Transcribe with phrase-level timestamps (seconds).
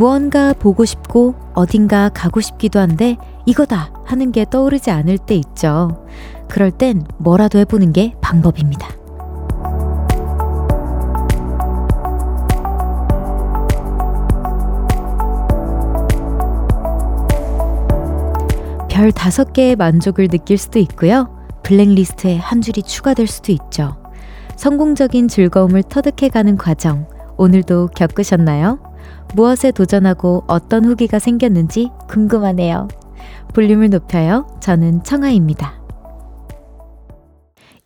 [0.00, 6.06] 무언가 보고 싶고 어딘가 가고 싶기도 한데 이거다 하는 게 떠오르지 않을 때 있죠.
[6.48, 8.88] 그럴 땐 뭐라도 해보는 게 방법입니다.
[18.88, 21.28] 별 다섯 개의 만족을 느낄 수도 있고요.
[21.62, 23.98] 블랙리스트에 한 줄이 추가될 수도 있죠.
[24.56, 28.89] 성공적인 즐거움을 터득해가는 과정, 오늘도 겪으셨나요?
[29.34, 32.88] 무엇에 도전하고 어떤 후기가 생겼는지 궁금하네요.
[33.54, 34.46] 볼륨을 높여요.
[34.60, 35.79] 저는 청아입니다.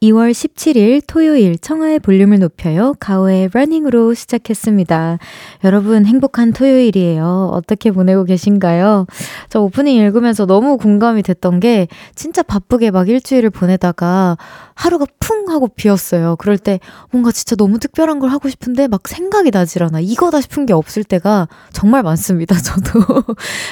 [0.04, 2.94] 2월 17일 토요일 청하의 볼륨을 높여요.
[3.00, 5.18] 가오의 러닝으로 시작했습니다.
[5.64, 7.50] 여러분 행복한 토요일이에요.
[7.52, 9.06] 어떻게 보내고 계신가요?
[9.48, 14.36] 저 오프닝 읽으면서 너무 공감이 됐던 게 진짜 바쁘게 막 일주일을 보내다가
[14.74, 15.06] 하루가
[15.44, 16.36] 쿵 하고 비었어요.
[16.36, 16.80] 그럴 때
[17.10, 20.00] 뭔가 진짜 너무 특별한 걸 하고 싶은데 막 생각이 나질 않아.
[20.00, 22.56] 이거다 싶은 게 없을 때가 정말 많습니다.
[22.60, 23.22] 저도.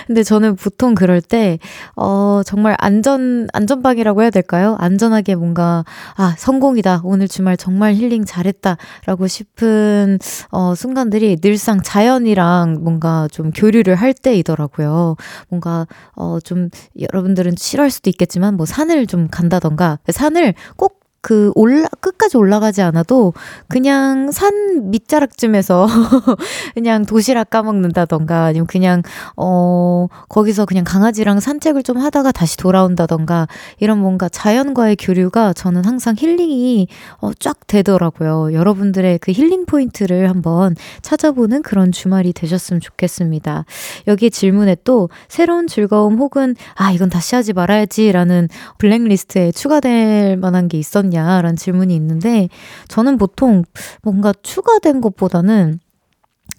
[0.07, 1.59] 근데 저는 보통 그럴 때,
[1.97, 4.77] 어, 정말 안전, 안전방이라고 해야 될까요?
[4.79, 5.85] 안전하게 뭔가,
[6.23, 7.01] 아, 성공이다.
[7.03, 8.77] 오늘 주말 정말 힐링 잘했다.
[9.07, 10.21] 라고 싶은,
[10.53, 15.17] 어, 순간들이 늘상 자연이랑 뭔가 좀 교류를 할 때이더라고요.
[15.49, 16.69] 뭔가, 어, 좀,
[17.13, 23.33] 여러분들은 싫어할 수도 있겠지만, 뭐 산을 좀 간다던가, 산을 꼭 그 올라 끝까지 올라가지 않아도
[23.69, 25.87] 그냥 산 밑자락쯤에서
[26.75, 29.03] 그냥 도시락 까먹는다던가 아니면 그냥
[29.37, 33.47] 어 거기서 그냥 강아지랑 산책을 좀 하다가 다시 돌아온다던가
[33.79, 36.89] 이런 뭔가 자연과의 교류가 저는 항상 힐링이
[37.21, 38.53] 어 쫙 되더라고요.
[38.53, 43.65] 여러분들의 그 힐링 포인트를 한번 찾아보는 그런 주말이 되셨으면 좋겠습니다.
[44.07, 48.49] 여기 질문에 또 새로운 즐거움 혹은 아 이건 다시 하지 말아야지라는
[48.79, 52.49] 블랙리스트에 추가될 만한 게 있었 있냐라는 질문이 있는데
[52.89, 53.65] 저는 보통
[54.03, 55.81] 뭔가 추가된 것보다는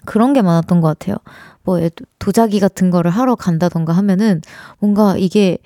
[0.04, 1.16] 그런 게 많았던 것 같아요.
[1.62, 1.80] 뭐
[2.18, 4.42] 도자기 같은 거를 하러 간다던가 하면은
[4.78, 5.58] 뭔가 이게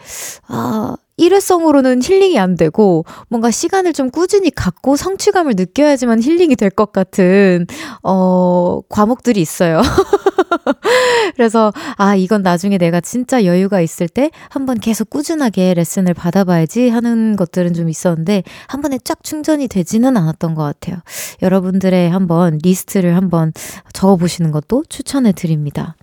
[0.47, 6.93] 아 일회성으로는 힐링이 안 되고 뭔가 시간을 좀 꾸준히 갖고 성취감을 느껴야지만 힐링이 될 것
[6.93, 7.67] 같은
[8.05, 9.81] 어 과목들이 있어요.
[11.37, 17.37] 그래서 아 이건 나중에 내가 진짜 여유가 있을 때 한번 계속 꾸준하게 레슨을 받아봐야지 하는
[17.37, 20.99] 것들은 좀 있었는데 한 번에 쫙 충전이 되지는 않았던 것 같아요.
[21.43, 23.53] 여러분들의 한번 리스트를 한번
[23.93, 25.97] 적어보시는 것도 추천해 드립니다.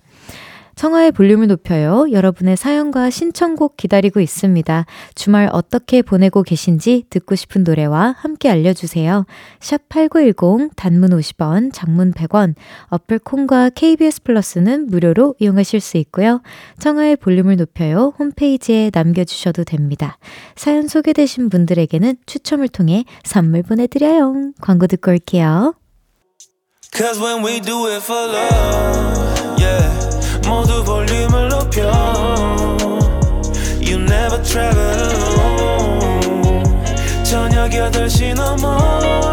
[0.76, 2.06] 청하의 볼륨을 높여요.
[2.12, 4.84] 여러분의 사연과 신청곡 기다리고 있습니다.
[5.14, 9.24] 주말 어떻게 보내고 계신지 듣고 싶은 노래와 함께 알려주세요.
[9.58, 12.54] 샵 8910 단문 50원, 장문 100원,
[12.88, 16.42] 어플 콩과 KBS 플러스는 무료로 이용하실 수 있고요.
[16.78, 18.12] 청하의 볼륨을 높여요.
[18.18, 20.18] 홈페이지에 남겨주셔도 됩니다.
[20.56, 24.52] 사연 소개되신 분들에게는 추첨을 통해 선물 보내드려요.
[24.60, 25.74] 광고 듣고 올게요.
[26.94, 29.15] Cause when we do it for love.
[30.46, 31.82] 모두 볼륨을 높여
[33.80, 36.62] You never travel alone
[37.24, 39.25] 저녁 8시 넘어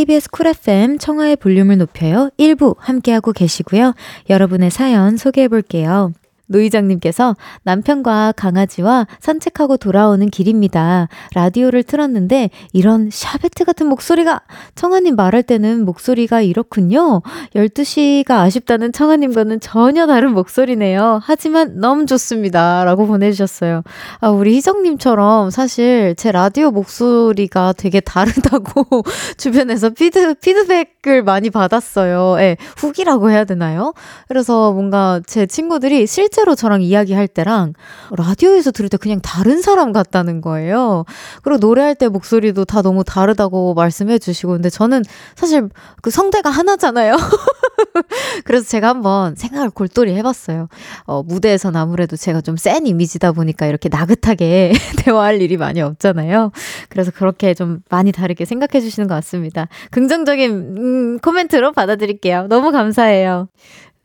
[0.00, 2.30] KBS 쿨 FM 청하의 볼륨을 높여요.
[2.38, 3.92] 1부 함께하고 계시고요.
[4.30, 6.14] 여러분의 사연 소개해 볼게요.
[6.50, 11.08] 노이장님께서 남편과 강아지와 산책하고 돌아오는 길입니다.
[11.34, 14.42] 라디오를 틀었는데 이런 샤베트 같은 목소리가
[14.74, 17.22] 청아님 말할 때는 목소리가 이렇군요.
[17.54, 21.20] 12시가 아쉽다는 청아님과는 전혀 다른 목소리네요.
[21.22, 22.84] 하지만 너무 좋습니다.
[22.84, 23.82] 라고 보내주셨어요.
[24.20, 29.04] 아, 우리 희정님처럼 사실 제 라디오 목소리가 되게 다르다고
[29.38, 32.36] 주변에서 피드, 피드백을 많이 받았어요.
[32.40, 33.94] 예, 후기라고 해야 되나요?
[34.28, 37.74] 그래서 뭔가 제 친구들이 실제 실제로 저랑 이야기할 때랑
[38.16, 41.04] 라디오에서 들을 때 그냥 다른 사람 같다는 거예요.
[41.42, 45.02] 그리고 노래할 때 목소리도 다 너무 다르다고 말씀해 주시고 근데 저는
[45.36, 45.68] 사실
[46.00, 47.14] 그 성대가 하나잖아요.
[48.44, 50.68] 그래서 제가 한번 생각을 골똘히 해봤어요.
[51.04, 54.72] 어, 무대에선 아무래도 제가 좀 센 이미지다 보니까 이렇게 나긋하게
[55.04, 56.52] 대화할 일이 많이 없잖아요.
[56.88, 59.68] 그래서 그렇게 좀 많이 다르게 생각해 주시는 것 같습니다.
[59.90, 62.46] 긍정적인 음, 코멘트로 받아드릴게요.
[62.48, 63.48] 너무 감사해요.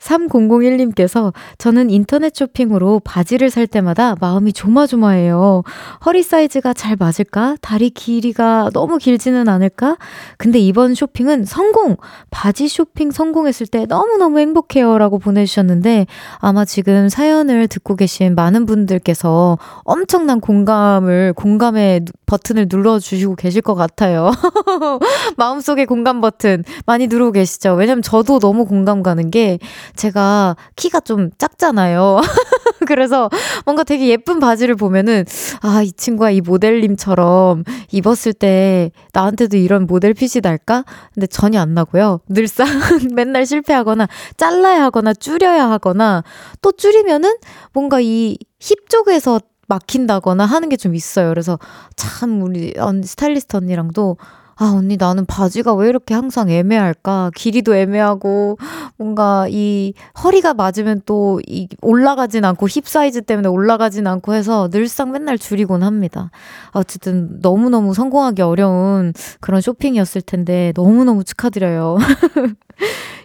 [0.06, 5.64] 3001님께서 저는 인터넷 쇼핑으로 바지를 살 때마다 마음이 조마조마해요.
[6.06, 7.58] 허리 사이즈가 잘 맞을까?
[7.62, 9.98] 다리 길이가 너무 길지는 않을까?
[10.38, 11.98] 근데 이번 쇼핑은 성공!
[12.30, 14.98] 바지 쇼핑 성공했을 때 너무너무 행복해요.
[14.98, 16.06] 라고 보내주셨는데
[16.38, 24.32] 아마 지금 사연을 듣고 계신 많은 분들께서 엄청난 공감을, 공감의 버튼을 눌러주시고 계실 것 같아요.
[25.38, 27.74] 마음속에 공감 버튼 많이 누르고 계시죠?
[27.74, 29.60] 왜냐면 저도 너무 공감 가는 게
[29.96, 32.20] 제가 키가 좀 작잖아요.
[32.88, 33.30] 그래서
[33.66, 35.26] 뭔가 되게 예쁜 바지를 보면은,
[35.62, 40.84] 아, 이 친구가 이 모델님처럼 입었을 때 나한테도 이런 모델 핏이 날까?
[41.14, 42.20] 근데 전혀 안 나고요.
[42.30, 42.68] 늘상
[43.16, 44.08] 맨날 실패하거나
[44.38, 46.24] 잘라야 하거나 줄여야 하거나
[46.62, 47.36] 또 줄이면은
[47.74, 51.30] 뭔가 이 힙 쪽에서 막힌다거나 하는 게 좀 있어요.
[51.30, 51.60] 그래서
[51.96, 54.18] 참 우리 스타일리스트 언니랑도
[54.58, 57.32] 아, 언니, 나는 바지가 왜 이렇게 항상 애매할까?
[57.36, 58.58] 길이도 애매하고,
[58.98, 59.94] 뭔가 이
[60.24, 65.84] 허리가 맞으면 또 이 올라가진 않고, 힙 사이즈 때문에 올라가진 않고 해서 늘상 맨날 줄이곤
[65.84, 66.32] 합니다.
[66.72, 71.98] 어쨌든 너무너무 성공하기 어려운 그런 쇼핑이었을 텐데, 너무너무 축하드려요.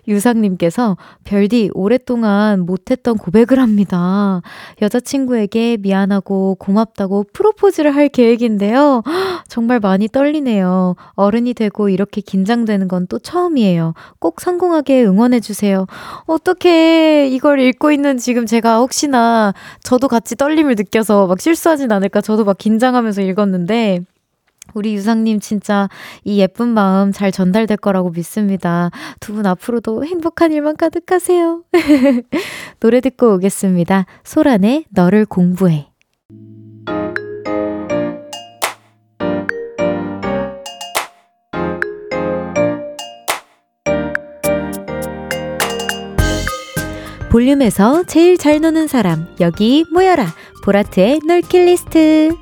[0.08, 4.40] 유상님께서 별디 오랫동안 못했던 고백을 합니다.
[4.82, 9.02] 여자친구에게 미안하고 고맙다고 프로포즈를 할 계획인데요.
[9.48, 10.96] 정말 많이 떨리네요.
[11.20, 13.94] 어른이 되고 이렇게 긴장되는 건 또 처음이에요.
[14.20, 15.86] 꼭 성공하게 응원해주세요.
[16.26, 19.52] 어떻게 이걸 읽고 있는 지금 제가 혹시나
[19.82, 24.00] 저도 같이 떨림을 느껴서 막 실수하진 않을까 저도 막 긴장하면서 읽었는데
[24.74, 25.88] 우리 유상님 진짜
[26.24, 28.90] 이 예쁜 마음 잘 전달될 거라고 믿습니다.
[29.20, 31.64] 두 분 앞으로도 행복한 일만 가득하세요.
[32.80, 34.06] 노래 듣고 오겠습니다.
[34.24, 35.89] 소란의 너를 공부해.
[47.30, 50.26] 볼륨에서 제일 잘 노는 사람 여기 모여라
[50.64, 52.36] 보라트의 놀킷 리스트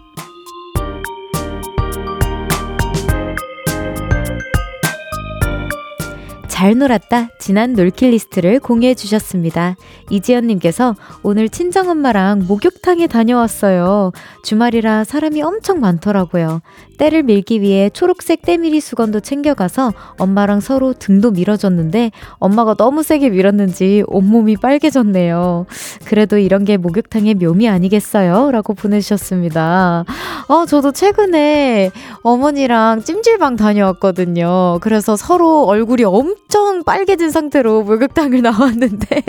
[6.49, 9.77] 잘 놀았다 지난 놀킷 리스트를 공유해 주셨습니다.
[10.11, 14.11] 이지연님께서 오늘 친정엄마랑 목욕탕에 다녀왔어요.
[14.43, 16.61] 주말이라 사람이 엄청 많더라고요.
[16.99, 24.05] 때를 밀기 위해 초록색 때밀이 수건도 챙겨가서 엄마랑 서로 등도 밀어줬는데 엄마가 너무 세게 밀었는지
[24.09, 25.67] 온몸이 빨개졌네요.
[26.05, 28.51] 그래도 이런 게 목욕탕의 묘미 아니겠어요?
[28.51, 30.05] 라고 보내주셨습니다.
[30.49, 31.91] 어, 저도 최근에
[32.23, 34.79] 어머니랑 찜질방 다녀왔거든요.
[34.81, 39.23] 그래서 서로 얼굴이 엄청 빨개진 상태로 목욕탕을 나왔는데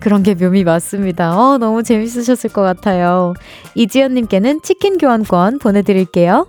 [0.00, 1.38] 그런 게 묘미 맞습니다.
[1.38, 3.34] 어, 너무 재밌으셨을 것 같아요.
[3.74, 6.46] 이지연님께는 치킨 교환권 보내드릴게요.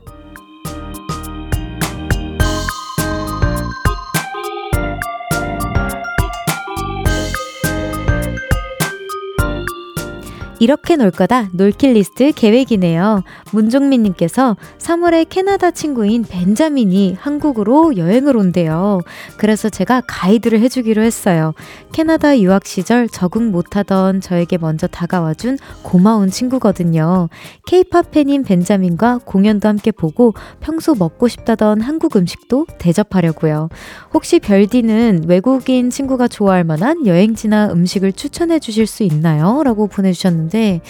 [10.60, 13.24] 이렇게 놀 거다 놀킷 리스트 계획이네요.
[13.52, 19.02] 문종민님께서 3월에 캐나다 친구인 벤자민이 한국으로 여행을 온대요.
[19.38, 21.54] 그래서 제가 가이드를 해주기로 했어요.
[21.92, 27.30] 캐나다 유학 시절 적응 못하던 저에게 먼저 다가와준 고마운 친구거든요.
[27.68, 33.70] 케이팝 팬인 벤자민과 공연도 함께 보고 평소 먹고 싶다던 한국 음식도 대접하려고요.
[34.14, 39.62] 혹시 별디는 외국인 친구가 좋아할 만한 여행지나 음식을 추천해 주실 수 있나요?
[39.64, 40.82] 라고 보내주셨는데 있는데,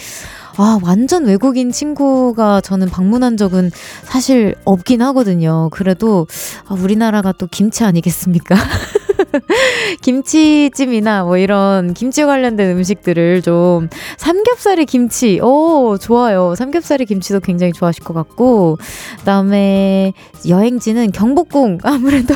[0.56, 3.70] 아, 완전 외국인 친구가 저는 방문한 적은
[4.04, 5.68] 사실 없긴 하거든요.
[5.70, 6.26] 그래도,
[6.66, 8.54] 아, 우리나라가 또 김치 아니겠습니까?
[10.02, 16.54] 김치찜이나 뭐 이런 김치 관련된 음식들을 좀 삼겹살에 김치, 오, 좋아요.
[16.54, 18.78] 삼겹살에 김치도 굉장히 좋아하실 것 같고,
[19.18, 20.12] 그 다음에
[20.48, 22.34] 여행지는 경복궁 아무래도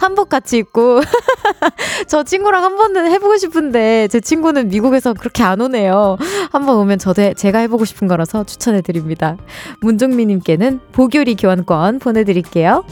[0.00, 1.00] 한복 같이 입고
[2.08, 6.16] 저 친구랑 한 번은 해보고 싶은데 제 친구는 미국에서 그렇게 안 오네요.
[6.50, 9.36] 한번 오면 저도 제가 해보고 싶은 거라서 추천해드립니다.
[9.80, 12.84] 문종민님께는 보교리 교환권 보내드릴게요.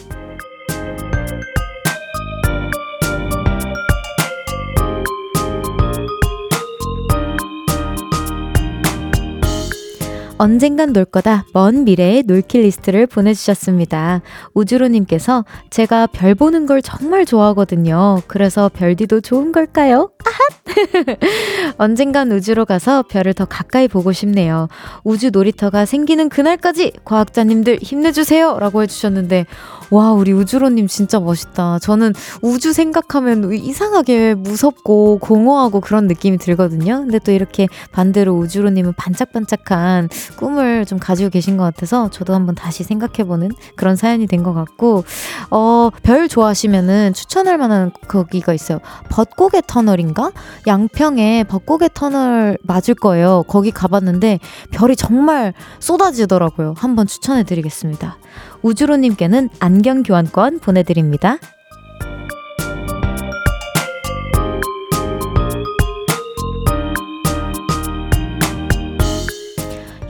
[10.40, 14.22] 언젠간 놀 거다 먼 미래의 놀킷 리스트를 보내주셨습니다.
[14.54, 18.22] 우주로님께서 제가 별 보는 걸 정말 좋아하거든요.
[18.26, 20.10] 그래서 별디도 좋은 걸까요?
[20.24, 21.18] 아핫!
[21.76, 24.68] 언젠간 우주로 가서 별을 더 가까이 보고 싶네요.
[25.04, 28.58] 우주 놀이터가 생기는 그날까지 과학자님들 힘내주세요!
[28.58, 29.44] 라고 해주셨는데,
[29.90, 31.80] 와, 우리 우주로님 진짜 멋있다.
[31.80, 37.00] 저는 우주 생각하면 이상하게 무섭고 공허하고 그런 느낌이 들거든요.
[37.00, 42.84] 근데 또 이렇게 반대로 우주로님은 반짝반짝한 꿈을 좀 가지고 계신 것 같아서 저도 한번 다시
[42.84, 45.04] 생각해보는 그런 사연이 된 것 같고,
[45.50, 48.78] 어, 별 좋아하시면은 추천할 만한 거기가 있어요.
[49.10, 50.32] 벚고개 터널인가?
[50.66, 53.44] 양평에 벚고개 터널 맞을 거예요.
[53.46, 54.38] 거기 가봤는데
[54.70, 56.72] 별이 정말 쏟아지더라고요.
[56.78, 58.16] 한번 추천해드리겠습니다.
[58.62, 61.38] 우주로님께는 안경 교환권 보내드립니다.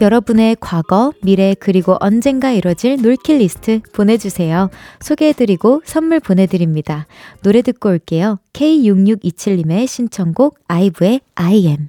[0.01, 4.71] 여러분의 과거, 미래, 그리고 언젠가 이뤄질 놀킬 리스트 보내주세요.
[5.01, 7.07] 소개해드리고 선물 보내드립니다.
[7.43, 8.39] 노래 듣고 올게요.
[8.55, 11.89] K6627님의 신청곡 아이브의 I am.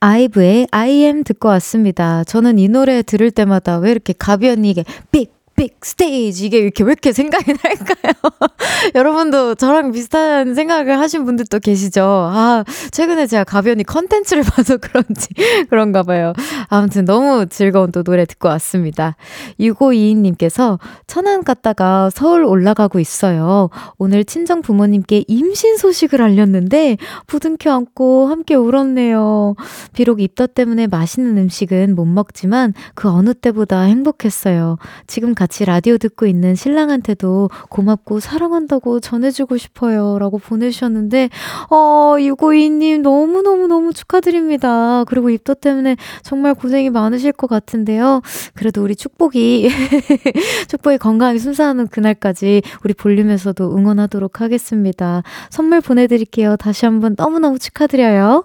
[0.00, 2.24] 아이브의 I am 듣고 왔습니다.
[2.24, 6.84] 저는 이 노래 들을 때마다 왜 이렇게 가비 언니 이게 삑, 빅 스테이지 이게 이렇게
[6.84, 8.12] 왜 이렇게 생각이 날까요?
[8.94, 12.02] 여러분도 저랑 비슷한 생각을 하신 분들도 계시죠?
[12.02, 15.28] 아, 최근에 제가 가변히 컨텐츠를 봐서 그런지
[15.70, 16.32] 그런가 봐요.
[16.68, 19.16] 아무튼 너무 즐거운 또 노래 듣고 왔습니다.
[19.60, 23.70] 6522님께서 천안 갔다가 서울 올라가고 있어요.
[23.98, 29.54] 오늘 친정 부모님께 임신 소식을 알렸는데 부둥켜 안고 함께 울었네요.
[29.92, 34.78] 비록 입덧 때문에 맛있는 음식은 못 먹지만 그 어느 때보다 행복했어요.
[35.06, 40.20] 지금 같이 라디오 듣고 있는 신랑한테도 고맙고 사랑한다고 전해주고 싶어요.
[40.20, 41.30] 라고 보내주셨는데,
[41.68, 45.02] 어, 652님 너무너무너무 축하드립니다.
[45.08, 48.22] 그리고 입덧 때문에 정말 고생이 많으실 것 같은데요.
[48.54, 49.68] 그래도 우리 축복이,
[50.70, 55.24] 축복이 건강하게 순사하는 그날까지 우리 볼륨에서도 응원하도록 하겠습니다.
[55.50, 56.54] 선물 보내드릴게요.
[56.54, 58.44] 다시 한번 너무너무 축하드려요.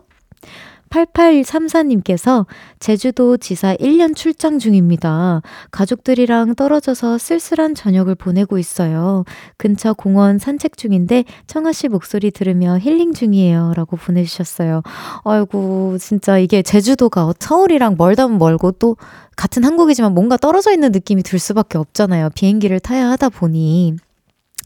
[0.90, 2.46] 8834님께서
[2.80, 5.42] 제주도 지사 1년 출장 중입니다.
[5.72, 9.24] 가족들이랑 떨어져서 쓸쓸한 저녁을 보내고 있어요.
[9.58, 13.74] 근처 공원 산책 중인데 청아 씨 목소리 들으며 힐링 중이에요.
[13.76, 14.82] 라고 보내주셨어요.
[15.24, 18.98] 아이고, 진짜 이게 제주도가 서울이랑 멀다면 멀고 또
[19.36, 22.30] 같은 한국이지만 뭔가 떨어져 있는 느낌이 들 수밖에 없잖아요.
[22.36, 23.96] 비행기를 타야 하다 보니.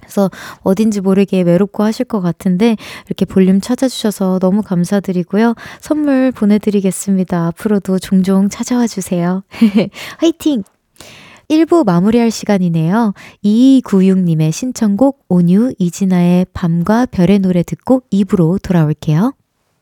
[0.01, 0.29] 그래서
[0.61, 5.55] 어딘지 모르게 외롭고 하실 것 같은데 이렇게 볼륨 찾아주셔서 너무 감사드리고요.
[5.79, 7.47] 선물 보내드리겠습니다.
[7.47, 9.43] 앞으로도 종종 찾아와 주세요.
[10.19, 10.63] 화이팅!
[11.49, 13.13] 1부 마무리할 시간이네요.
[13.43, 19.33] 2296님의 신청곡 온유 이진아의 밤과 별의 노래 듣고 2부로 돌아올게요.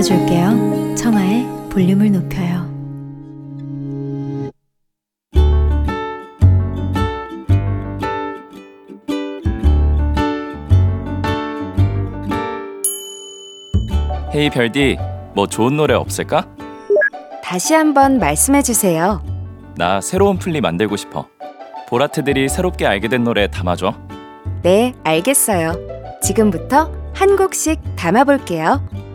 [0.00, 0.94] 높여줄게요.
[0.94, 2.70] 청하의 볼륨을 높여요.
[14.32, 14.96] 헤이 별디,
[15.34, 16.46] 뭐 좋은 노래 없을까?
[17.42, 19.22] 다시 한번 말씀해 주세요.
[19.76, 21.26] 나 새로운 플리 만들고 싶어.
[21.88, 23.94] 보라트들이 새롭게 알게 된 노래 담아줘.
[24.62, 25.74] 네, 알겠어요.
[26.22, 29.09] 지금부터 한 곡씩 담아볼게요.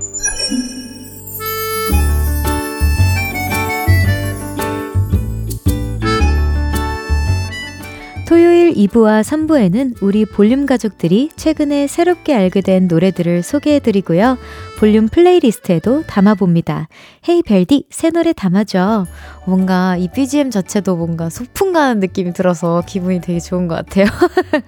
[8.27, 14.37] 토요일 2부와 3부에는 우리 볼륨 가족들이 최근에 새롭게 알게 된 노래들을 소개해드리고요.
[14.77, 16.89] 볼륨 플레이리스트에도 담아봅니다.
[17.29, 19.05] Hey 별디, 새 노래 담아줘.
[19.47, 24.05] 뭔가 이 BGM 자체도 뭔가 소풍 가는 느낌이 들어서 기분이 되게 좋은 것 같아요.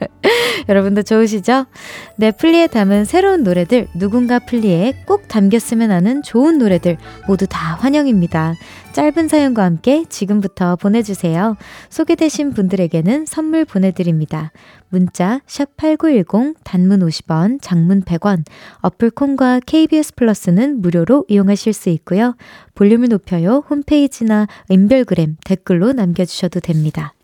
[0.69, 1.65] 여러분도 좋으시죠?
[2.15, 6.97] 내 플리에 담은 새로운 노래들, 누군가 플리에 꼭 담겼으면 하는 좋은 노래들
[7.27, 8.55] 모두 다 환영입니다.
[8.93, 11.55] 짧은 사연과 함께 지금부터 보내주세요.
[11.89, 14.51] 소개되신 분들에게는 선물 보내드립니다.
[14.89, 18.43] 문자 샵8910 단문 50원, 장문 100원,
[18.81, 22.35] 어플 콘과 KBS 플러스는 무료로 이용하실 수 있고요.
[22.77, 27.15] 볼륨을 높여요 홈페이지나 인별그램 댓글로 남겨주셔도 됩니다.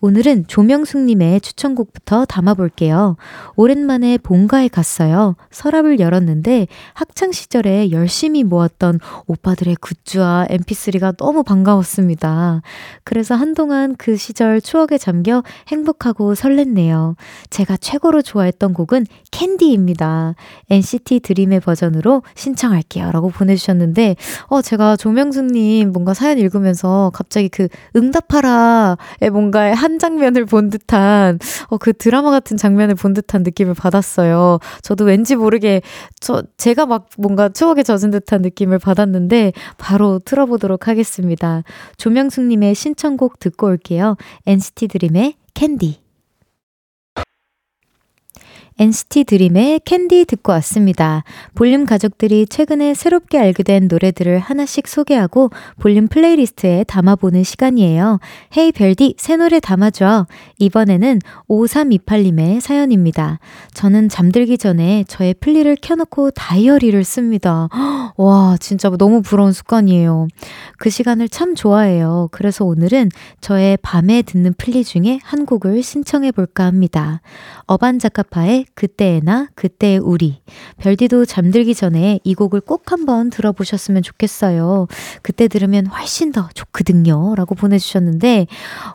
[0.00, 3.16] 오늘은 조명숙님의 추천곡부터 담아볼게요.
[3.56, 5.36] 오랜만에 본가에 갔어요.
[5.50, 12.62] 서랍을 열었는데 학창시절에 열심히 모았던 오빠들의 굿즈와 mp3가 너무 반가웠습니다.
[13.04, 17.16] 그래서 한동안 그 시절 추억에 잠겨 행복하고 설렜네요.
[17.50, 20.34] 제가 최고로 좋아했던 곡은 캔디입니다.
[20.70, 23.10] NCT 드림의 버전으로 신청할게요.
[23.12, 30.68] 라고 보내주셨는데, 어, 제가 조명수님 뭔가 사연 읽으면서 갑자기 그 응답하라의 뭔가 한 장면을 본
[30.68, 31.38] 듯한,
[31.68, 34.58] 어, 그 드라마 같은 장면을 본 듯한 느낌을 받았어요.
[34.82, 35.80] 저도 왠지 모르게,
[36.20, 41.62] 저, 제가 막 뭔가 추억에 젖은 듯한 느낌을 받았는데, 바로 틀어보도록 하겠습니다.
[41.96, 44.16] 조명숙님의 신청곡 듣고 올게요.
[44.46, 46.09] NCT 드림의 캔디.
[48.80, 51.22] NCT 드림의 캔디 듣고 왔습니다.
[51.54, 58.20] 볼륨 가족들이 최근에 새롭게 알게 된 노래들을 하나씩 소개하고 볼륨 playlist에 담아보는 시간이에요.
[58.56, 60.26] Hey 별디, 새 노래 담아줘.
[60.58, 61.18] 이번에는
[61.50, 63.38] 5328님의 사연입니다.
[63.74, 67.68] 저는 잠들기 전에 저의 플리를 켜놓고 다이어리를 씁니다.
[68.16, 70.28] 와, 진짜 너무 부러운 습관이에요.
[70.78, 72.28] 그 시간을 참 좋아해요.
[72.32, 73.10] 그래서 오늘은
[73.42, 77.20] 저의 밤에 듣는 플리 중에 한 곡을 신청해볼까 합니다.
[77.66, 80.40] 어반자카파의 그때의 나, 그때의 우리.
[80.78, 84.86] 별디도 잠들기 전에 이 곡을 꼭 한번 들어보셨으면 좋겠어요.
[85.20, 87.34] 그때 들으면 훨씬 더 좋거든요.
[87.34, 88.46] 라고 보내주셨는데,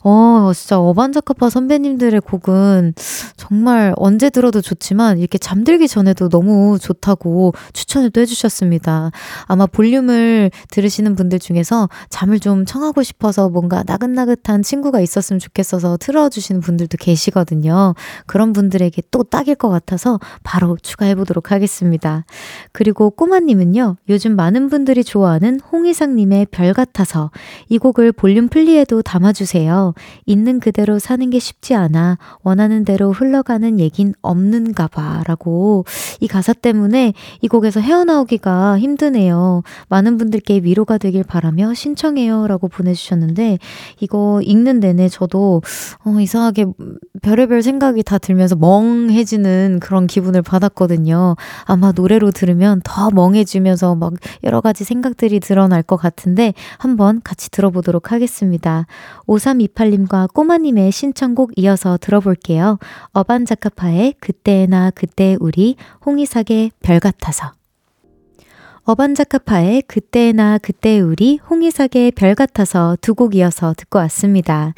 [0.04, 2.96] 어, 진짜 어반자카파 선배님들의 곡은
[3.38, 9.12] 정말 언제 들어도 좋지만 이렇게 잠들기 전에도 너무 좋다고 추천을 또 해주셨습니다.
[9.44, 16.62] 아마 볼륨을 들으시는 분들 중에서 잠을 좀 청하고 싶어서 뭔가 나긋나긋한 친구가 있었으면 좋겠어서 틀어주시는
[16.62, 17.94] 분들도 계시거든요.
[18.26, 22.26] 그런 분들에게 또 딱일 것 같아 서 바로 추가해 보도록 하겠습니다.
[22.72, 27.32] 그리고 꼬마님은요, 요즘 많은 분들이 좋아하는 홍희상님의 별 같아서
[27.70, 29.94] 이 곡을 볼륨 플리에도 담아주세요.
[30.26, 32.18] 있는 그대로 사는 게 쉽지 않아.
[32.44, 35.24] 원하는 대로 흘러가는 얘긴 없는가 봐.
[35.28, 35.86] 라고
[36.20, 39.64] 이 가사 때문에 이 곡에서 헤어나오기가 힘드네요.
[39.90, 42.48] 많은 분들께 위로가 되길 바라며 신청해요.
[42.48, 43.60] 라고 보내주셨는데
[44.00, 45.62] 이거 읽는 내내 저도
[46.06, 46.66] 어, 이상하게
[47.22, 51.36] 별의별 생각이 다 들면서 멍해지는 듯한 그런 기분을 받았거든요.
[51.66, 58.12] 아마 노래로 들으면 더 멍해지면서 막 여러 가지 생각들이 드러날 것 같은데 한번 같이 들어보도록
[58.12, 58.86] 하겠습니다.
[59.28, 62.78] 5328님과 꼬마님의 신청곡 이어서 들어볼게요.
[63.14, 67.52] 어반자카파의 그때나 그때 우리 홍이삭의 별 같아서
[68.86, 74.74] 어반자카파의 그때나 그때 우리 홍이삭의 별 같아서 두 곡 이어서 듣고 왔습니다.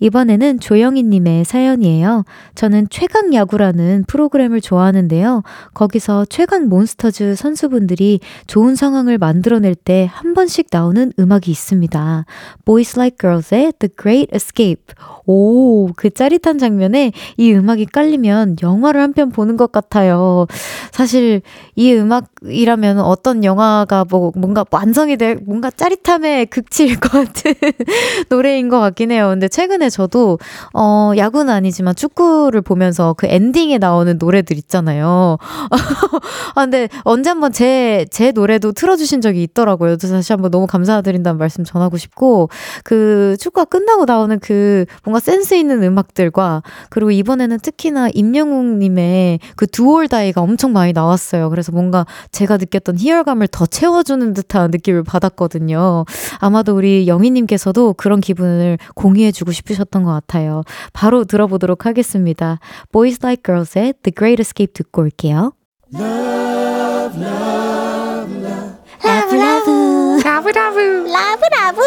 [0.00, 2.24] 이번에는 조영희님의 사연이에요.
[2.54, 5.42] 저는 최강 야구라는 프로그램을 좋아하는데요.
[5.74, 12.24] 거기서 최강 몬스터즈 선수분들이 좋은 상황을 만들어낼 때 한 번씩 나오는 음악이 있습니다.
[12.64, 14.82] Boys Like Girls의 The Great Escape.
[15.26, 20.46] 오, 그 짜릿한 장면에 이 음악이 깔리면 영화를 한 편 보는 것 같아요.
[20.90, 21.42] 사실
[21.76, 27.54] 이 음악이라면 어떤 영화 가 뭐 뭔가 완성이 될 뭔가 짜릿함의 극치일 것 같은
[28.28, 29.28] 노래인 것 같긴 해요.
[29.30, 30.38] 근데 최근에 저도
[30.74, 35.38] 어 야구는 아니지만 축구를 보면서 그 엔딩에 나오는 노래들 있잖아요.
[36.54, 39.96] 아 근데 언제 한번 제제 노래도 틀어주신 적이 있더라고요.
[39.96, 42.48] 그래서 다시 한번 너무 감사드린다는 말씀 전하고 싶고
[42.84, 50.40] 그 축구가 끝나고 나오는 그 뭔가 센스 있는 음악들과 그리고 이번에는 특히나 임영웅님의 그 두올다이가
[50.40, 51.50] 엄청 많이 나왔어요.
[51.50, 56.04] 그래서 뭔가 제가 느꼈던 희열감을 더 채워주는 듯한 느낌을 받았거든요.
[56.38, 60.62] 아마도 우리 영희님께서도 그런 기분을 공유해주고 싶으셨던 것 같아요.
[60.92, 62.58] 바로 들어보도록 하겠습니다.
[62.92, 65.52] Boys Like Girls의 The Great Escape 듣고 올게요.
[65.94, 68.72] Love, love, love.
[69.04, 70.78] 라브라브 라브라브
[71.10, 71.80] 라브라브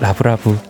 [0.00, 0.69] 라브라브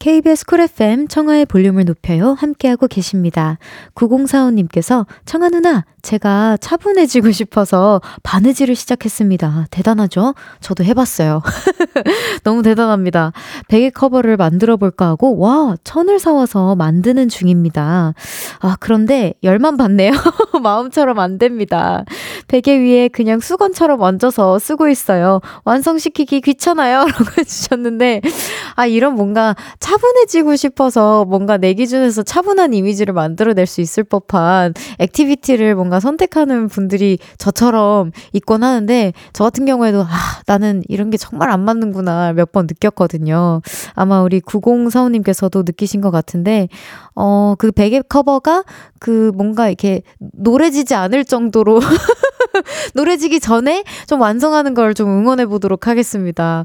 [0.00, 2.32] KBS 쿨 FM 청하의 볼륨을 높여요.
[2.32, 3.58] 함께하고 계십니다.
[3.94, 9.66] 9045님께서 청하 누나, 제가 차분해지고 싶어서 바느질을 시작했습니다.
[9.70, 10.34] 대단하죠?
[10.60, 11.42] 저도 해봤어요.
[12.44, 13.32] 너무 대단합니다.
[13.68, 18.14] 베개 커버를 만들어 볼까 하고, 와, 천을 사와서 만드는 중입니다.
[18.60, 20.12] 아, 그런데 열만 받네요.
[20.62, 22.04] 마음처럼 안 됩니다.
[22.48, 25.42] 베개 위에 그냥 수건처럼 얹어서 쓰고 있어요.
[25.64, 27.00] 완성시키기 귀찮아요.
[27.04, 28.22] 라고 해주셨는데,
[28.76, 35.74] 아, 이런 뭔가 차분해지고 싶어서 뭔가 내 기준에서 차분한 이미지를 만들어낼 수 있을 법한 activity를
[35.74, 40.06] 뭔가 선택하는 분들이 저처럼 있곤 하는데, 저 같은 경우에도, 아,
[40.46, 43.60] 나는 이런 게 정말 안 맞는구나 몇 번 느꼈거든요.
[43.94, 46.68] 아마 우리 9045님께서도 느끼신 것 같은데,
[47.14, 48.64] 어, 그 베개 커버가
[48.98, 51.78] 그 뭔가 이렇게 노래지지 않을 정도로
[52.94, 56.64] 노래 지기 전에 좀 완성하는 걸 좀 응원해 보도록 하겠습니다.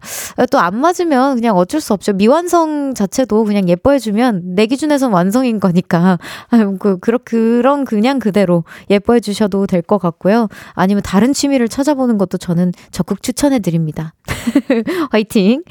[0.52, 2.14] 또 안 맞으면 그냥 어쩔 수 없죠.
[2.14, 6.18] 미완성 자체도 그냥 예뻐해 주면 내 기준에선 완성인 거니까.
[6.80, 10.48] 그, 그런, 그런 그냥 그대로 예뻐해 주셔도 될 것 같고요.
[10.74, 14.14] 아니면 다른 취미를 찾아보는 것도 저는 적극 추천해 드립니다.
[15.12, 15.62] 화이팅!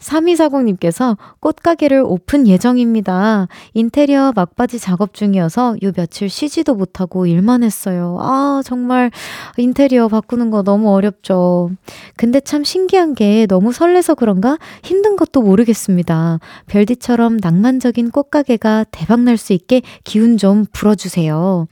[0.00, 3.46] 3240님께서 꽃가게를 오픈 예정입니다.
[3.74, 8.18] 인테리어 막바지 작업 중이어서 요 며칠 쉬지도 못하고 일만 했어요.
[8.20, 9.10] 아, 정말
[9.56, 11.70] 인 테리어 바꾸는 거 너무 어렵죠.
[12.16, 16.38] 근데 참 신기한 게 너무 설레서 그런가 힘든 것도 모르겠습니다.
[16.66, 21.66] 별디처럼 낭만적인 꽃가게가 대박날 수 있게 기운 좀 불어주세요.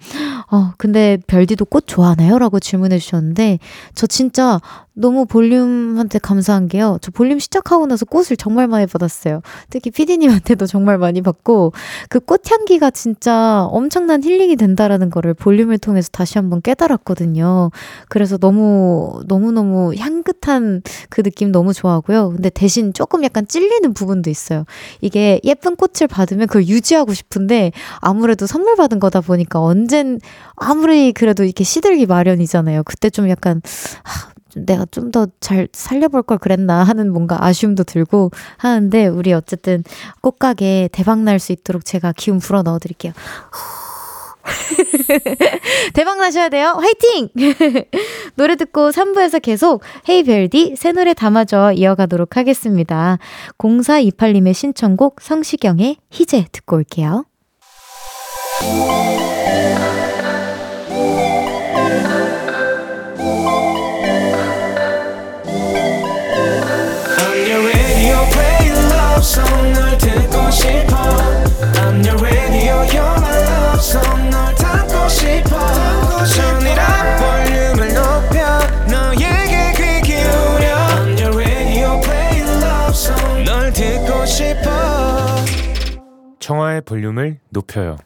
[0.51, 2.39] 어, 근데 별디도 꽃 좋아하나요?
[2.39, 3.59] 라고 질문해 주셨는데,
[3.95, 4.61] 저 진짜
[4.99, 6.99] 너무 볼륨한테 감사한 게요.
[7.01, 9.43] 저 볼륨 시작하고 나서 꽃을 정말 많이 받았어요.
[9.71, 11.73] 특히 피디님한테도 정말 많이 받고
[12.09, 17.71] 그 꽃향기가 진짜 엄청난 힐링이 된다라는 거를 볼륨을 통해서 다시 한번 깨달았거든요.
[18.09, 22.31] 그래서 너무 너무너무 향긋한 그 느낌 너무 좋아하고요.
[22.31, 24.65] 근데 대신 조금 약간 찔리는 부분도 있어요.
[25.01, 30.21] 이게 예쁜 꽃을 받으면 그걸 유지하고 싶은데 아무래도 선물 받은 거다 보니까 언젠
[30.57, 32.83] 아무리 그래도 이렇게 시들기 마련이잖아요.
[32.85, 33.63] 그때 좀 약간
[34.57, 39.85] 내가 좀 더 잘 살려볼 걸 그랬나 하는 뭔가 아쉬움도 들고 하는데 우리 어쨌든
[40.23, 43.13] 꽃가게 대박 날 수 있도록 제가 기운 불어 넣어 드릴게요.
[45.95, 46.79] 대박 나셔야 돼요.
[46.81, 47.29] 화이팅!
[48.37, 53.19] 노래 듣고 3부에서 계속 헤이별디 새 노래 담아줘 이어가도록 하겠습니다.
[53.59, 57.25] 0428님의 신청곡 성시경의 희재 듣고 올게요.
[69.73, 70.97] 널 듣고 싶어
[71.83, 72.38] I'm your radio
[86.49, 87.99] 청하의 볼륨을 높여요.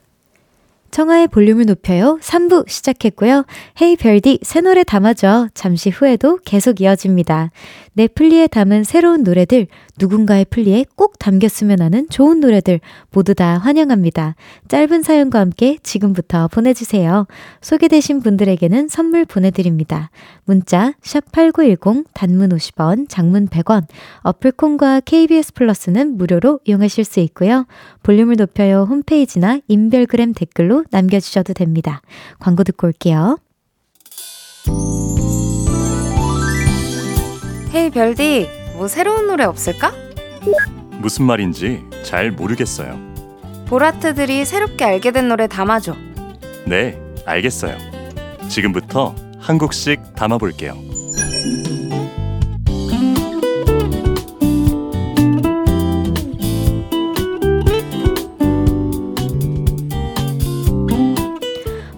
[0.90, 2.18] 청하의 볼륨을 높여요.
[2.20, 3.44] 3부 시작했고요.
[3.80, 5.50] 헤이 별디 새 노래 담아줘.
[5.54, 7.52] 잠시 후에도 계속 이어집니다
[7.94, 9.66] 내 플리에 담은 새로운 노래들,
[9.98, 14.34] 누군가의 플리에 꼭 담겼으면 하는 좋은 노래들 모두 다 환영합니다.
[14.68, 17.26] 짧은 사연과 함께 지금부터 보내주세요.
[17.60, 20.10] 소개되신 분들에게는 선물 보내드립니다.
[20.44, 23.84] 문자 샵8910 단문 50원, 장문 100원,
[24.22, 27.66] 어플콘과 KBS 플러스는 무료로 이용하실 수 있고요.
[28.02, 32.00] 볼륨을 높여요 홈페이지나 인별그램 댓글로 남겨주셔도 됩니다.
[32.38, 33.38] 광고 듣고 올게요.
[37.74, 39.92] 헤이 별디, 뭐 새로운 노래 없을까?
[40.98, 42.98] 무슨 말인지 잘 모르겠어요.
[43.66, 45.96] 보라트들이 새롭게 알게 된 노래 담아줘.
[46.66, 47.76] 네, 알겠어요.
[48.48, 50.74] 지금부터 한 곡씩 담아볼게요.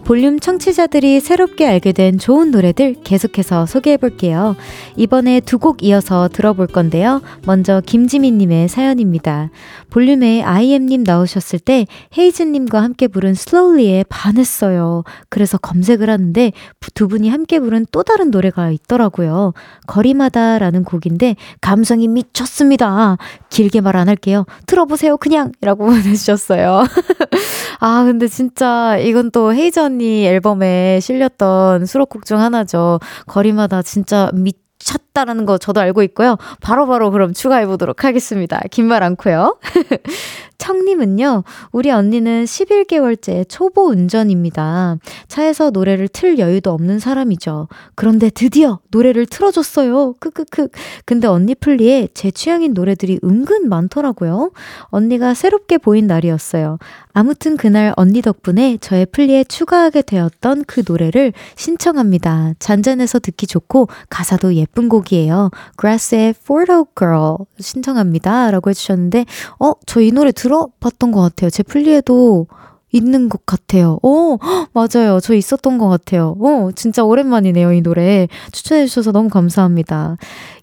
[0.05, 4.55] 볼륨 청취자들이 새롭게 알게 된 좋은 노래들 계속해서 소개해 볼게요.
[4.97, 7.23] 이번에 두 곡 이어서 들어볼 건데요.
[7.47, 9.49] 먼저 김지민님의 사연입니다.
[9.89, 11.87] 볼륨에 IM님 나오셨을 때
[12.19, 15.05] 헤이즈님과 함께 부른 슬로우리에 반했어요.
[15.31, 16.53] 그래서 검색을 하는데
[16.93, 19.55] 두 분이 함께 부른 또 다른 노래가 있더라고요.
[19.87, 23.17] 거리마다라는 곡인데 감성이 미쳤습니다.
[23.49, 24.45] 길게 말 안 할게요.
[24.67, 25.53] 들어보세요, 그냥!
[25.61, 26.85] 라고 보내주셨어요.
[27.81, 32.99] 아, 근데 진짜 이건 또 헤이즈 언니 앨범에 실렸던 수록곡 중 하나죠.
[33.27, 36.37] 거리마다 진짜 미쳤 다라는 거 저도 알고 있고요.
[36.61, 38.61] 바로바로 바로 그럼 추가해 보도록 하겠습니다.
[38.71, 39.57] 긴 말 않고요.
[40.59, 44.97] 청님은요, 우리 언니는 11개월째 초보 운전입니다.
[45.29, 47.69] 차에서 노래를 틀 여유도 없는 사람이죠.
[47.95, 50.15] 그런데 드디어 노래를 틀어줬어요.
[50.21, 50.69] 크크크.
[51.05, 54.53] 근데 언니 플리에 제 취향인 노래들이 은근 많더라고요.
[54.87, 56.79] 언니가 새롭게 보인 날이었어요.
[57.13, 62.55] 아무튼 그날 언니 덕분에 저의 플리에 추가하게 되었던 그 노래를 신청합니다.
[62.59, 65.51] 잔잔해서 듣기 좋고 가사도 예쁜 곡 이에요.
[65.79, 68.51] Grass의 Photo Girl 신청합니다.
[68.51, 69.27] 라고 해주셨는데,
[69.61, 71.51] 어, 저 이 노래 들어봤던 것 같아요.
[71.51, 72.47] 제 플리에도
[72.93, 73.99] 있는 것 같아요.
[74.03, 74.39] 오,
[74.73, 75.19] 맞아요.
[75.21, 76.37] 저 있었던 것 같아요.
[76.39, 78.29] 오, 진짜 오랜만이네요, 이 노래.
[78.53, 80.17] 추천해주셔서 너무 감사합니다.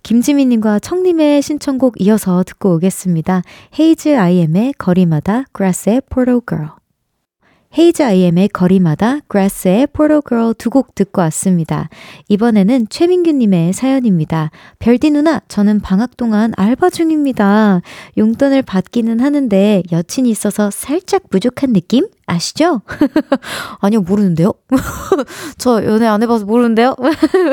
[0.04, 3.41] 김지민님과 청님의 신청곡 이어서 듣고 오겠습니다.
[3.77, 6.69] 헤이즈 아이엠의 거리마다, Grass의 Photo Girl.
[7.77, 11.89] 헤이즈 아이엠의 거리마다, Grass의 Photo Girl 두 곡 듣고 왔습니다.
[12.27, 14.51] 이번에는 최민규님의 사연입니다.
[14.79, 17.81] 별디 누나, 저는 방학 동안 알바 중입니다.
[18.17, 22.07] 용돈을 받기는 하는데 여친이 있어서 살짝 부족한 느낌?
[22.31, 22.81] 아시죠?
[23.79, 24.53] 아니요, 모르는데요?
[25.57, 26.95] 저 연애 안 해봐서 모르는데요?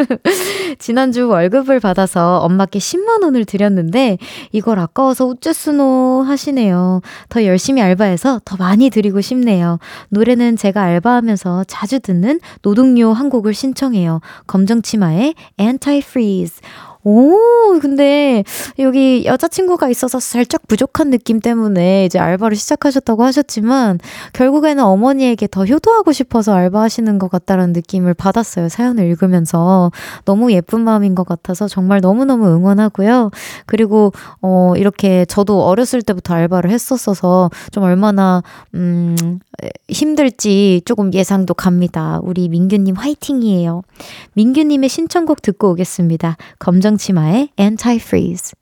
[0.79, 4.19] 지난주 월급을 받아서 엄마께 10만원을 드렸는데,
[4.53, 7.01] 이걸 아까워서 우쭈스노 하시네요.
[7.29, 9.79] 더 열심히 알바해서 더 많이 드리고 싶네요.
[10.11, 14.21] 노래는 제가 알바하면서 자주 듣는 노동요 한 곡을 신청해요.
[14.47, 16.61] 검정치마의 Anti-Freeze.
[17.05, 17.37] 오,
[17.81, 18.45] 근데
[18.79, 23.99] 여기 여자친구가 있어서 살짝 부족한 느낌 때문에 이제 알바를 시작하셨다고 하셨지만
[24.33, 28.69] 결국에는 어머니에게 더 효도하고 싶어서 알바하시는 것 같다라는 느낌을 받았어요.
[28.69, 29.91] 사연을 읽으면서.
[30.25, 33.31] 너무 예쁜 마음인 것 같아서 정말 너무너무 응원하고요.
[33.67, 38.43] 그리고, 어, 이렇게 저도 어렸을 때부터 알바를 했었어서 좀 얼마나,
[38.75, 39.39] 음,
[39.89, 42.21] 힘들지 조금 예상도 갑니다.
[42.23, 43.83] 우리 민규님 화이팅이에요.
[44.35, 46.37] 민규님의 신청곡 듣고 오겠습니다.
[46.59, 48.55] 검정 치마의 Anti-Freeze.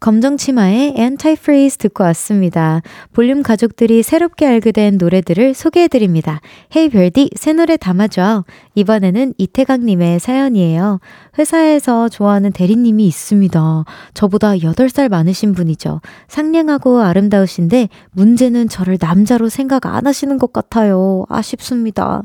[0.00, 2.82] 검정 치마의 Anti-Freeze 듣고 왔습니다.
[3.14, 6.40] 볼륨 가족들이 새롭게 알게 된 노래들을 소개해드립니다.
[6.76, 8.44] 헤이 별디, 새 노래 담아줘.
[8.74, 11.00] 이번에는 이태강님의 사연이에요.
[11.38, 13.84] 회사에서 좋아하는 대리님이 있습니다.
[14.14, 16.00] 저보다 8살 많으신 분이죠.
[16.28, 21.24] 상냥하고 아름다우신데 문제는 저를 남자로 생각 안 하시는 것 같아요.
[21.28, 22.22] 아쉽습니다.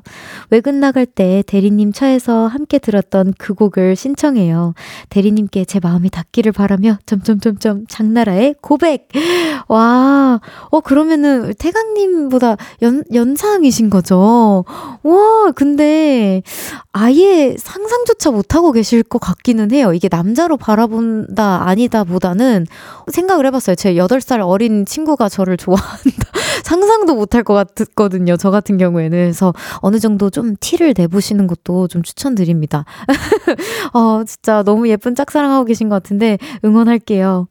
[0.50, 4.74] 외근 나갈 때 대리님 차에서 함께 들었던 그 곡을 신청해요.
[5.10, 9.10] 대리님께 제 마음이 닿기를 바라며 점점점점 점 장나라의 고백.
[9.68, 14.66] 와, 어 그러면은 태강님보다 연 연상이신 거죠.
[15.04, 16.39] 와, 근데
[16.92, 19.94] 아예 상상조차 못 하고 계실 것 같기는 해요.
[19.94, 22.66] 이게 남자로 바라본다 아니다 보다는
[23.12, 23.76] 생각을 해봤어요.
[23.76, 26.30] 제 8살 어린 친구가 저를 좋아한다.
[26.64, 28.38] 상상도 못할 것 같거든요.
[28.38, 29.18] 저 같은 경우에는.
[29.18, 32.86] 그래서 어느 정도 좀 티를 내보시는 것도 좀 추천드립니다.
[33.94, 37.48] 어, 진짜 너무 예쁜 짝사랑하고 계신 것 같은데 응원할게요.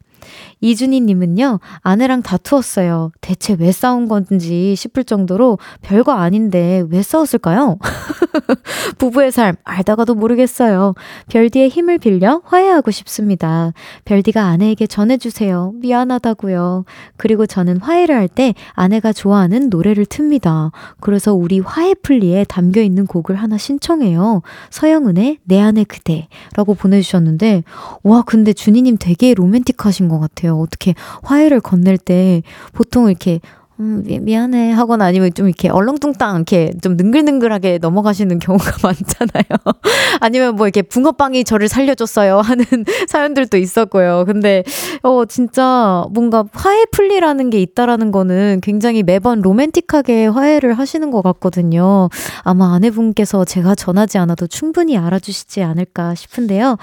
[0.60, 3.12] 이준희님은요, 아내랑 다투었어요.
[3.20, 7.78] 대체 왜 싸운 건지 싶을 정도로 별거 아닌데 왜 싸웠을까요?
[8.98, 10.94] 부부의 삶 알다가도 모르겠어요.
[11.28, 13.72] 별디의 힘을 빌려 화해하고 싶습니다.
[14.04, 15.72] 별디가 아내에게 전해주세요.
[15.76, 16.84] 미안하다고요.
[17.16, 20.70] 그리고 저는 화해를 할 때 아내가 좋아하는 노래를 틉니다.
[21.00, 24.42] 그래서 우리 화해 플리에 담겨 있는 곡을 하나 신청해요.
[24.68, 27.64] 서영은의 내 안에 그대라고 보내주셨는데,
[28.02, 30.58] 와, 근데 준희님 되게 로맨틱하신 것 같아요.
[30.58, 32.42] 어떻게 화해를 건넬 때
[32.72, 33.40] 보통 이렇게
[33.80, 39.44] 음, 미, 안해 하거나 아니면 좀 이렇게 얼렁뚱땅 이렇게 좀 능글능글하게 넘어가시는 경우가 많잖아요.
[40.20, 42.64] 아니면 뭐 이렇게 붕어빵이 저를 살려줬어요 하는
[43.06, 44.24] 사연들도 있었고요.
[44.26, 44.64] 근데
[45.02, 52.08] 어 진짜 뭔가 화해 풀리라는 게 있다라는 거는 굉장히 매번 로맨틱하게 화해를 하시는 것 같거든요.
[52.42, 56.78] 아마 아내분께서 제가 전하지 않아도 충분히 알아주시지 않을까 싶은데요.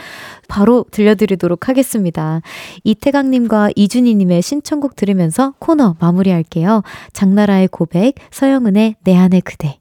[0.47, 2.41] 바로 들려드리도록 하겠습니다.
[2.85, 6.83] 이태강님과 이준희님의 신청곡 들으면서 코너 마무리할게요.
[7.13, 9.79] 장나라의 고백, 서영은의 내 안에 그대.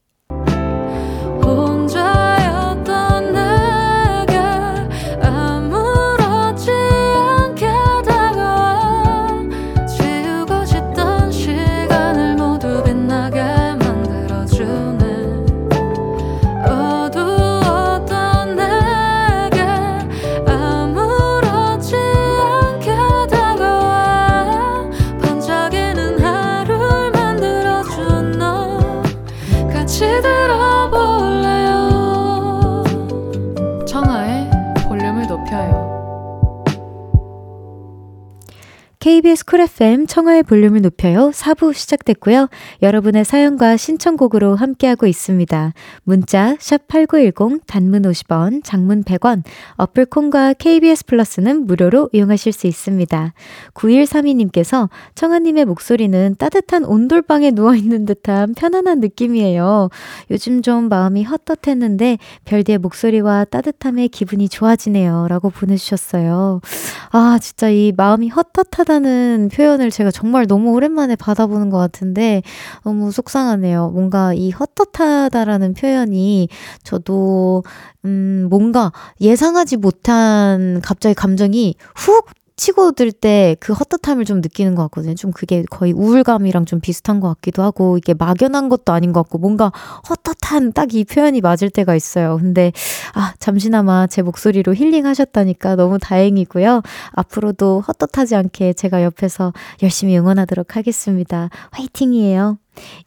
[39.05, 41.29] KBS 쿨 FM 청하의 볼륨을 높여요.
[41.29, 42.49] 4부 시작됐고요.
[42.81, 45.75] 여러분의 사연과 신청곡으로 함께하고 있습니다.
[46.05, 49.43] 문자 샵8910 단문 50원, 장문 100원,
[49.77, 53.35] 어플 콩과 KBS 플러스는 무료로 이용하실 수 있습니다.
[53.75, 59.91] 9132님께서 청하님의 목소리는 따뜻한 온돌방에 누워있는 듯한 편안한 느낌이에요.
[60.31, 65.27] 요즘 좀 마음이 헛헛했는데 별디의 목소리와 따뜻함에 기분이 좋아지네요.
[65.29, 66.63] 라고 보내주셨어요.
[67.11, 72.43] 아, 진짜 이 마음이 헛헛하다 헛하다는 표현을 제가 정말 너무 오랜만에 받아보는 것 같은데
[72.85, 73.91] 너무 속상하네요.
[73.91, 76.49] 뭔가 이 헛헛하다라는 표현이
[76.85, 77.65] 저도
[78.05, 84.83] 음 뭔가 예상하지 못한 갑자기 감정이 훅 치고 들 때 그 헛헛함을 좀 느끼는 것
[84.85, 85.15] 같거든요.
[85.15, 89.39] 좀 그게 거의 우울감이랑 좀 비슷한 것 같기도 하고, 이게 막연한 것도 아닌 것 같고,
[89.39, 89.73] 뭔가
[90.09, 92.37] 헛헛한 딱 이 표현이 맞을 때가 있어요.
[92.39, 92.71] 근데,
[93.15, 96.83] 아, 잠시나마 제 목소리로 힐링하셨다니까 너무 다행이고요.
[97.13, 101.49] 앞으로도 헛헛하지 않게 제가 옆에서 열심히 응원하도록 하겠습니다.
[101.73, 102.59] 화이팅이에요.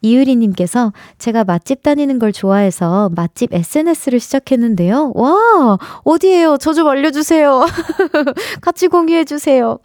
[0.01, 5.11] 이유리님께서 제가 맛집 다니는 걸 좋아해서 맛집 SNS를 시작했는데요.
[5.15, 6.57] 와, 어디에요?
[6.57, 7.65] 저 좀 알려주세요.
[8.61, 9.79] 같이 공유해주세요.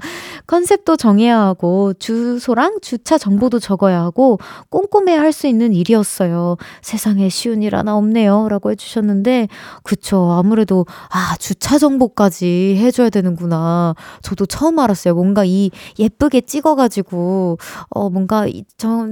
[0.47, 6.57] 컨셉도 정해야 하고, 주소랑 주차 정보도 적어야 하고, 꼼꼼해야 할수 있는 일이었어요.
[6.83, 8.49] 세상에 쉬운 일 하나 없네요.
[8.51, 9.49] 라고 해주셨는데,
[9.85, 10.33] 그쵸.
[10.33, 13.95] 아무래도, 아, 주차 정보까지 해줘야 되는구나.
[14.21, 15.15] 저도 처음 알았어요.
[15.15, 17.57] 뭔가 이 예쁘게 찍어가지고,
[17.91, 18.47] 어, 뭔가,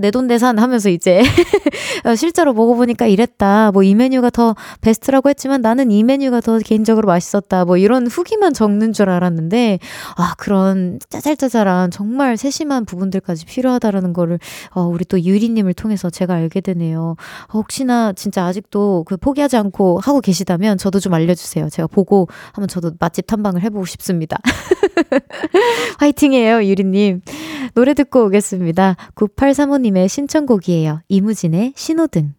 [0.00, 1.22] 내돈내산 하면서 이제
[2.04, 3.72] 어, 실제로 먹어보니까 이랬다.
[3.72, 7.64] 뭐 이 메뉴가 더 베스트라고 했지만 나는 이 메뉴가 더 개인적으로 맛있었다.
[7.64, 9.80] 뭐 이런 후기만 적는 줄 알았는데
[10.16, 14.38] 아 그런 짜잘짜잘한 정말 세심한 부분들까지 필요하다라는 거를
[14.70, 17.16] 어, 우리 또 유리님을 통해서 제가 알게 되네요.
[17.52, 21.68] 혹시나 진짜 아직도 그 포기하지 않고 하고 계시다면 저도 좀 알려주세요.
[21.68, 24.38] 제가 보고 한번 저도 맛집 탐방을 해보고 싶습니다.
[25.98, 27.22] 화이팅이에요, 유리님.
[27.74, 28.96] 노래 듣고 오겠습니다.
[29.14, 31.02] 9835님의 신청 곡이에요.
[31.08, 32.34] 이무진의 신호등.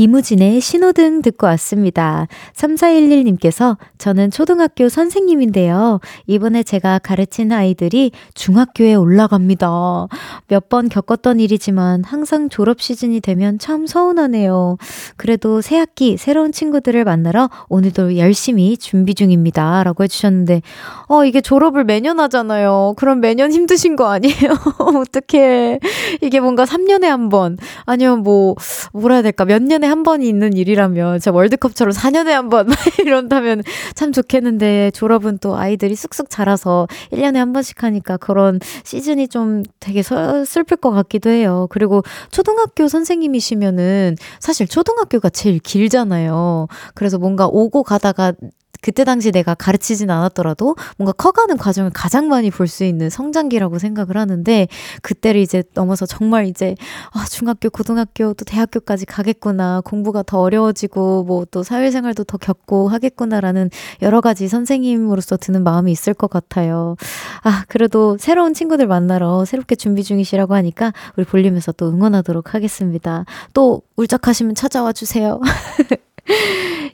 [0.00, 2.28] 이무진의 신호등 듣고 왔습니다.
[2.54, 5.98] 3411님께서 저는 초등학교 선생님인데요.
[6.28, 10.06] 이번에 제가 가르친 아이들이 중학교에 올라갑니다.
[10.46, 14.76] 몇 번 겪었던 일이지만 항상 졸업 시즌이 되면 참 서운하네요.
[15.16, 19.82] 그래도 새 학기 새로운 친구들을 만나러 오늘도 열심히 준비 중입니다.
[19.82, 20.62] 라고 해주셨는데,
[21.08, 22.94] 어, 이게 졸업을 매년 하잖아요.
[22.96, 24.34] 그럼 매년 힘드신 거 아니에요?
[24.78, 25.78] 어떡해.
[26.20, 28.54] 이게 뭔가 3년에 한 번, 아니면 뭐,
[28.92, 32.68] 뭐라 해야 될까, 몇 년에 한 번이 있는 일이라면 진짜 월드컵처럼 4년에 한 번
[33.04, 33.62] 이런다면
[33.94, 40.02] 참 좋겠는데 졸업은 또 아이들이 쑥쑥 자라서 1년에 한 번씩 하니까 그런 시즌이 좀 되게
[40.02, 41.66] 서, 슬플 것 같기도 해요.
[41.70, 46.68] 그리고 초등학교 선생님이시면은 사실 초등학교가 제일 길잖아요.
[46.94, 48.32] 그래서 뭔가 오고 가다가
[48.80, 54.16] 그때 당시 내가 가르치진 않았더라도 뭔가 커가는 과정을 가장 많이 볼 수 있는 성장기라고 생각을
[54.18, 54.68] 하는데
[55.02, 56.74] 그때를 이제 넘어서 정말 이제
[57.12, 59.80] 아, 중학교, 고등학교 또 대학교까지 가겠구나.
[59.84, 63.70] 공부가 더 어려워지고 뭐 또 사회생활도 더 겪고 하겠구나라는
[64.02, 66.96] 여러 가지 선생님으로서 드는 마음이 있을 것 같아요.
[67.42, 73.24] 아, 그래도 새로운 친구들 만나러 새롭게 준비 중이시라고 하니까 우리 볼륨에서 또 응원하도록 하겠습니다.
[73.54, 75.40] 또 울적하시면 찾아와 주세요.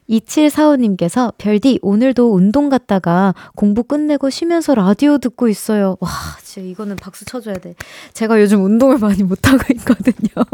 [0.08, 5.96] 2745님께서 별디 오늘도 운동 갔다가 공부 끝내고 쉬면서 라디오 듣고 있어요.
[6.00, 6.10] 와,
[6.42, 7.74] 진짜 이거는 박수 쳐줘야 돼.
[8.12, 10.44] 제가 요즘 운동을 많이 못하고 있거든요.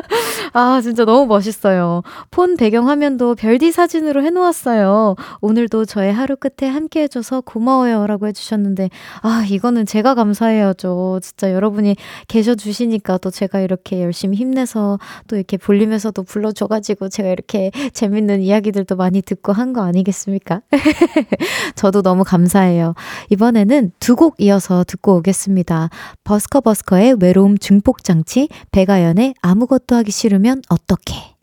[0.52, 2.02] 아, 진짜 너무 멋있어요.
[2.30, 5.16] 폰 배경화면도 별디 사진으로 해놓았어요.
[5.40, 8.06] 오늘도 저의 하루 끝에 함께 해줘서 고마워요.
[8.06, 8.90] 라고 해주셨는데,
[9.22, 11.20] 아, 이거는 제가 감사해야죠.
[11.22, 11.96] 진짜 여러분이
[12.28, 19.22] 계셔주시니까 또 제가 이렇게 열심히 힘내서 또 이렇게 볼륨에서도 불러줘가지고 제가 이렇게 재밌는 이야기들도 많이
[19.22, 20.62] 듣고 한 거 아니겠습니까?
[21.74, 22.94] 저도 너무 감사해요.
[23.30, 25.90] 이번에는 두 곡 이어서 듣고 오겠습니다.
[26.24, 31.35] 버스커버스커의 외로움 증폭장치, 배가연의 아무것도 하기 싫으면 어떡해.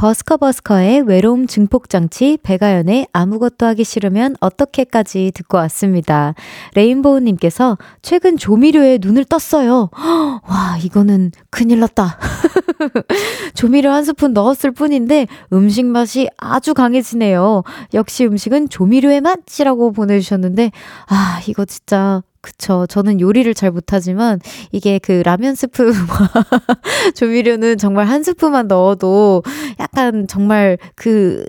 [0.00, 6.32] 버스커버스커의 외로움 증폭장치, 배가연의 아무것도 하기 싫으면 어떻게까지 듣고 왔습니다.
[6.74, 9.90] 레인보우님께서 최근 조미료에 눈을 떴어요.
[10.48, 12.18] 와, 이거는 큰일 났다.
[13.52, 17.62] 조미료 한 스푼 넣었을 뿐인데 음식 맛이 아주 강해지네요.
[17.92, 20.72] 역시 음식은 조미료의 맛이라고 보내주셨는데,
[21.08, 22.86] 아, 이거 진짜 그쵸.
[22.88, 24.40] 저는 요리를 잘 못하지만
[24.72, 25.92] 이게 그 라면 스프와
[27.14, 29.42] 조미료는 정말 한 스프만 넣어도
[29.78, 31.44] 약간 정말 그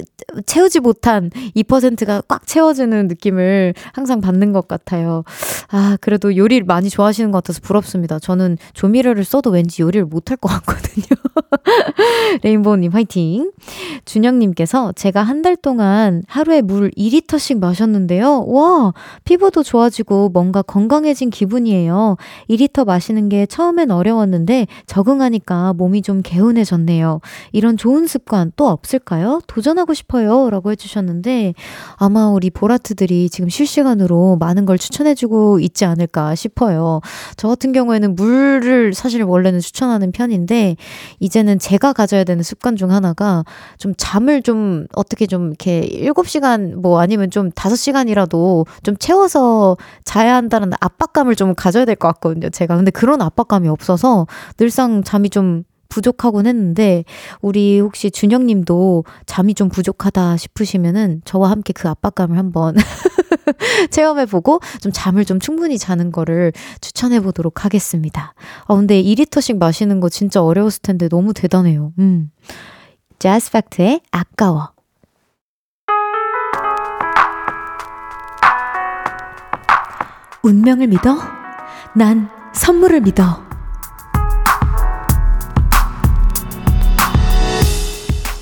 [0.46, 5.24] 채우지 못한 2%가 꽉 채워지는 느낌을 항상 받는 것 같아요.
[5.70, 8.20] 아, 그래도 요리를 많이 좋아하시는 것 같아서 부럽습니다.
[8.20, 11.06] 저는 조미료를 써도 왠지 요리를 못할 것 같거든요.
[12.44, 13.52] 레인보우님 화이팅.
[14.06, 18.46] 준영님께서 제가 한 달 동안 하루에 물 2리터씩 마셨는데요.
[18.46, 18.94] 와,
[19.26, 22.18] 피부도 좋아지고 뭔가 건 건강해진 기분이에요.
[22.50, 27.20] 2리터 마시는 게 처음엔 어려웠는데 적응하니까 몸이 좀 개운해졌네요.
[27.52, 29.42] 이런 좋은 습관 또 없을까요?
[29.46, 30.50] 도전하고 싶어요.
[30.50, 31.54] 라고 해주셨는데
[31.98, 37.02] 아마 우리 보라트들이 지금 실시간으로 많은 걸 추천해주고 있지 않을까 싶어요.
[37.38, 40.78] 저 같은 경우에는 물을 사실 원래는 추천하는 편인데
[41.20, 43.44] 이제는 제가 가져야 되는 습관 중 하나가
[43.78, 50.71] 좀 잠을 좀 어떻게 좀 이렇게 7시간 뭐 아니면 좀 5시간이라도 좀 채워서 자야 한다는
[50.80, 52.50] 압박감을 좀 가져야 될 것 같거든요.
[52.50, 52.76] 제가.
[52.76, 57.04] 근데 그런 압박감이 없어서 늘상 잠이 좀 부족하곤 했는데
[57.42, 62.76] 우리 혹시 준영 님도 잠이 좀 부족하다 싶으시면은 저와 함께 그 압박감을 한번
[63.92, 68.34] 체험해 보고 좀 잠을 좀 충분히 자는 거를 추천해 보도록 하겠습니다.
[68.68, 71.92] 아 근데 2리터씩 마시는 거 진짜 어려웠을 텐데 너무 대단해요.
[72.00, 72.32] 음.
[73.20, 74.72] 재즈 팩트의 아까워
[80.44, 81.18] 운명을 믿어?
[81.96, 83.44] 난 선물을 믿어.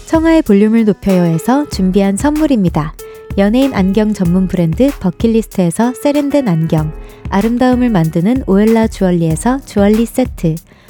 [0.06, 2.94] 청하의 볼륨을 높여요에서 준비한 선물입니다.
[3.38, 6.94] 연예인 안경 전문 브랜드 버킷리스트에서 세련된 안경,
[7.30, 10.56] 아름다움을 만드는 오엘라 주얼리에서 주얼리 세트,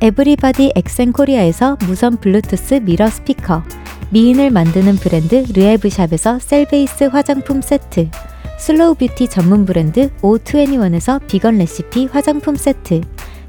[0.00, 3.64] 에브리바디 엑센코리아에서 무선 블루투스 mirror 스피커,
[4.10, 8.08] 미인을 만드는 브랜드 르에브샵에서 셀베이스 화장품 세트,
[8.58, 13.00] slow beauty 전문 브랜드 O21에서 비건 레시피 화장품 세트,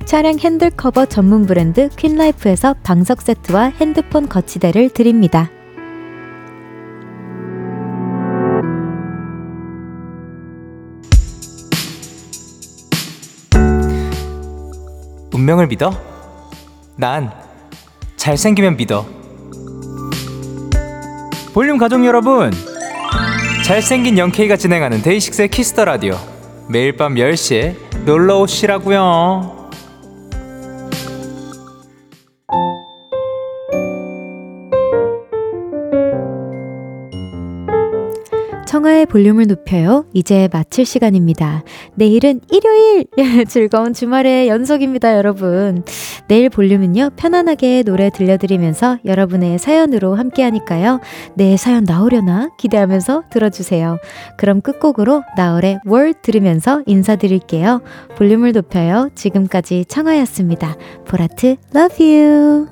[0.05, 5.51] 차량 핸들 커버 전문 브랜드 퀸라이프에서 방석 세트와 핸드폰 거치대를 드립니다.
[15.31, 16.08] 운명을 믿어?
[16.99, 17.31] 난
[18.17, 19.05] 잘생기면 믿어.
[21.53, 22.51] 볼륨 가족 여러분,
[23.63, 26.17] 잘생긴 영케이가 진행하는 데이식스의 Kiss the Radio.
[26.67, 29.58] 매일 밤 10시에 놀러 오시라고요.
[38.79, 40.05] 청하의 볼륨을 높여요.
[40.13, 41.63] 이제 마칠 시간입니다.
[41.95, 43.07] 내일은 일요일!
[43.45, 45.83] 즐거운 주말의 연속입니다, 여러분.
[46.29, 51.01] 내일 볼륨은요, 편안하게 노래 들려드리면서 여러분의 사연으로 함께 하니까요.
[51.35, 52.51] 내 사연 나오려나?
[52.57, 53.97] 기대하면서 들어주세요.
[54.37, 57.81] 그럼 끝곡으로 나얼의 월 들으면서 인사드릴게요.
[58.17, 59.09] 볼륨을 높여요.
[59.13, 60.77] 지금까지 청하였습니다.
[61.05, 62.67] 보라트, love you!